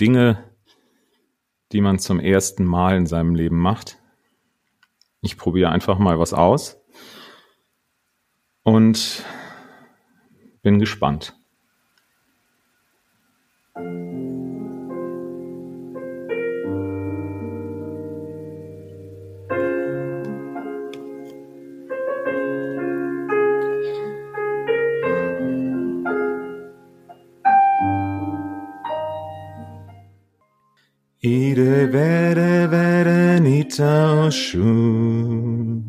[0.00, 0.44] Dinge,
[1.72, 3.98] die man zum ersten Mal in seinem Leben macht.
[5.20, 6.80] Ich probiere einfach mal was aus
[8.62, 9.24] und
[10.62, 11.34] bin gespannt.
[31.26, 35.82] Ire vere vere nita oshun.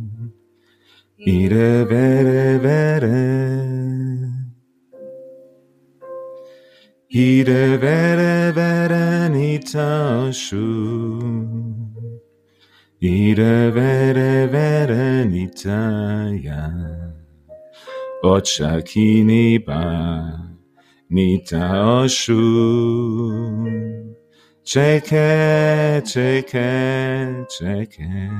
[1.27, 4.31] Ire vere vere.
[7.09, 11.91] Ire vere vere nita oshun.
[13.01, 16.71] Ire vere vere nita ya.
[18.23, 20.55] Ochakini ba.
[21.09, 24.04] Nita oshun.
[24.65, 28.31] Cheke, cheke, cheke,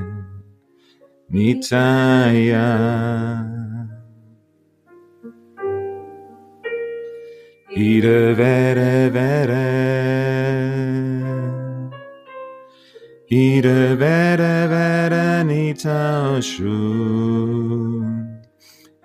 [1.31, 2.65] nitaya.
[7.77, 9.67] Ire vere vere.
[13.29, 18.41] Ire vere vere nita shun.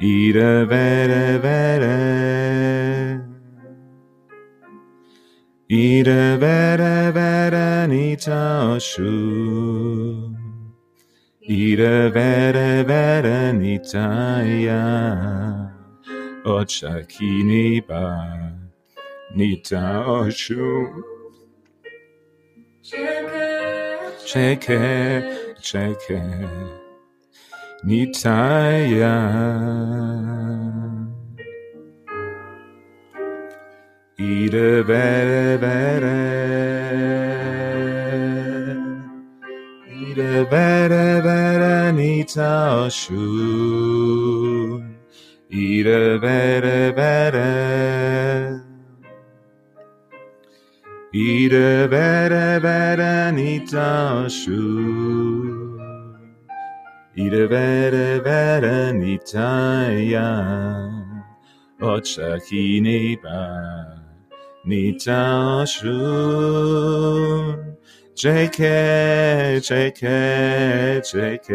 [0.00, 1.40] Ire vere.
[5.72, 10.34] Ire vere vere nita shu.
[11.48, 15.70] Ire vere vere nita ya.
[16.44, 18.52] Ochakini ba.
[19.36, 21.04] Nita shu.
[24.26, 24.82] Cheke,
[25.62, 26.20] cheke.
[27.84, 28.72] Nita
[34.50, 36.18] Ire vere vere.
[39.86, 43.22] Ire vere vere nita shun.
[45.50, 48.64] Ire vere vere.
[51.12, 55.78] Ire vere vere nita shun.
[57.14, 60.90] Ire vere vere nita ya.
[61.80, 63.16] Ochakini
[64.64, 64.68] ba.
[64.68, 67.76] Nita shun.
[68.14, 71.50] JK, JK, JK.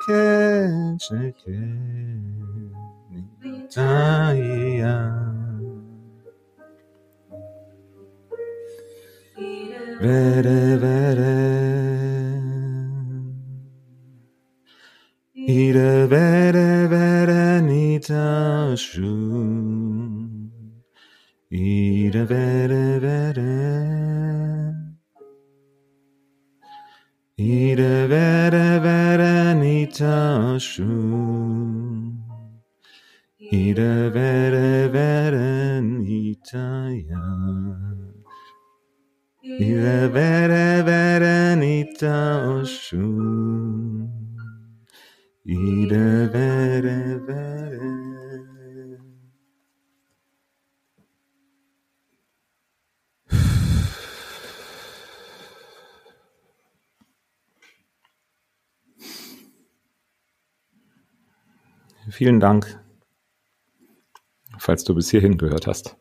[1.01, 1.59] cheque,
[3.43, 4.97] Nitaya.
[10.01, 11.38] Vere, vere.
[18.79, 20.51] Nita shun.
[21.51, 23.57] Ire vere.
[27.39, 32.23] Ire vere, nita shun.
[33.51, 37.27] Ire vere, vere, nita ya.
[39.43, 44.09] Ire vere vere nita oshun.
[45.45, 47.78] Ire vere vere.
[62.11, 62.81] Vielen Dank,
[64.57, 65.97] falls du bis hierhin gehört hast.